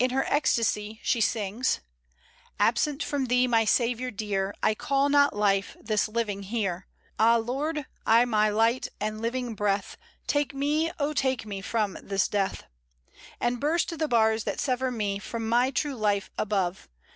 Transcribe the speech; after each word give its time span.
In 0.00 0.10
her 0.10 0.24
ecstasy 0.24 0.98
she 1.04 1.20
sings, 1.20 1.78
"Absent 2.58 3.00
from 3.00 3.26
Thee, 3.26 3.46
my 3.46 3.64
Saviour 3.64 4.10
dear! 4.10 4.52
I 4.60 4.74
call 4.74 5.08
not 5.08 5.36
life 5.36 5.76
this 5.80 6.08
living 6.08 6.42
here. 6.42 6.88
Ah, 7.16 7.36
Lord 7.36 7.86
I 8.04 8.24
my 8.24 8.48
light 8.48 8.88
and 8.98 9.20
living 9.22 9.54
breath, 9.54 9.96
Take 10.26 10.52
me, 10.52 10.90
oh, 10.98 11.12
take 11.12 11.46
me 11.46 11.60
from 11.60 11.96
this 12.02 12.26
death 12.26 12.64
And 13.38 13.60
burst 13.60 13.96
the 13.96 14.08
bars 14.08 14.42
that 14.42 14.58
sever 14.58 14.90
me 14.90 15.20
From 15.20 15.48
my 15.48 15.70
true 15.70 15.94
life 15.94 16.28
above! 16.36 16.88